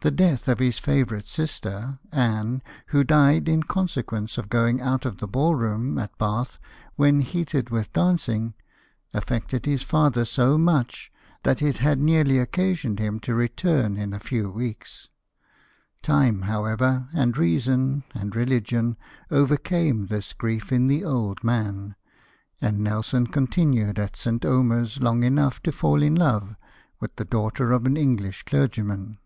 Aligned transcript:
The 0.00 0.10
death 0.10 0.48
of 0.48 0.58
his 0.58 0.80
favourite 0.80 1.28
sister, 1.28 2.00
Anne, 2.10 2.60
who 2.88 3.04
died 3.04 3.48
in 3.48 3.62
consequence 3.62 4.36
of 4.36 4.48
going 4.48 4.80
out 4.80 5.06
of 5.06 5.18
the 5.18 5.28
ball 5.28 5.54
room, 5.54 5.96
at 5.96 6.18
Bath, 6.18 6.58
when 6.96 7.20
heated 7.20 7.70
with 7.70 7.92
dancing, 7.92 8.54
affected 9.14 9.64
his 9.64 9.82
father 9.84 10.24
so 10.24 10.58
much, 10.58 11.08
that 11.44 11.62
it 11.62 11.76
had 11.76 12.00
nearly 12.00 12.38
occasioned 12.40 12.98
him 12.98 13.20
to 13.20 13.32
return 13.36 13.96
in 13.96 14.12
a 14.12 14.18
few 14.18 14.50
weeks. 14.50 15.08
Time, 16.02 16.42
however, 16.42 17.06
and 17.14 17.38
reason 17.38 18.02
and 18.12 18.34
religion, 18.34 18.96
overcame 19.30 20.06
this 20.08 20.32
grief 20.32 20.72
in 20.72 20.88
the 20.88 21.04
old 21.04 21.44
man: 21.44 21.94
and 22.60 22.80
Nelson 22.80 23.28
continued 23.28 24.00
at 24.00 24.16
St. 24.16 24.44
Omer's 24.44 25.00
long 25.00 25.22
enough 25.22 25.62
to 25.62 25.70
fall 25.70 26.02
in 26.02 26.16
love 26.16 26.56
with 26.98 27.14
the 27.14 27.24
daughter 27.24 27.70
of 27.70 27.86
an 27.86 27.96
English 27.96 28.42
clergyman. 28.42 29.18